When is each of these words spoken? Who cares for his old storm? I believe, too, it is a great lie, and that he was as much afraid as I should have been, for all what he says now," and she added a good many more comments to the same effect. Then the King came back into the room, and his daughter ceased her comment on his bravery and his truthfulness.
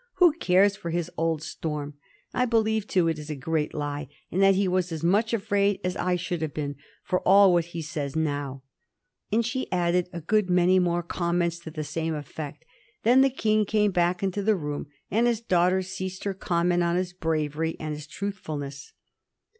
Who 0.15 0.31
cares 0.39 0.75
for 0.75 0.89
his 0.89 1.11
old 1.15 1.43
storm? 1.43 1.93
I 2.33 2.45
believe, 2.45 2.87
too, 2.87 3.07
it 3.07 3.19
is 3.19 3.29
a 3.29 3.35
great 3.35 3.71
lie, 3.71 4.07
and 4.31 4.41
that 4.41 4.55
he 4.55 4.67
was 4.67 4.91
as 4.91 5.03
much 5.03 5.31
afraid 5.31 5.79
as 5.83 5.95
I 5.95 6.15
should 6.15 6.41
have 6.41 6.55
been, 6.55 6.75
for 7.03 7.19
all 7.19 7.53
what 7.53 7.65
he 7.65 7.83
says 7.83 8.15
now," 8.15 8.63
and 9.31 9.45
she 9.45 9.71
added 9.71 10.09
a 10.11 10.19
good 10.19 10.49
many 10.49 10.79
more 10.79 11.03
comments 11.03 11.59
to 11.59 11.69
the 11.69 11.83
same 11.83 12.15
effect. 12.15 12.65
Then 13.03 13.21
the 13.21 13.29
King 13.29 13.63
came 13.63 13.91
back 13.91 14.23
into 14.23 14.41
the 14.41 14.55
room, 14.55 14.87
and 15.11 15.27
his 15.27 15.39
daughter 15.39 15.83
ceased 15.83 16.23
her 16.23 16.33
comment 16.33 16.81
on 16.81 16.95
his 16.95 17.13
bravery 17.13 17.75
and 17.79 17.93
his 17.93 18.07
truthfulness. 18.07 18.93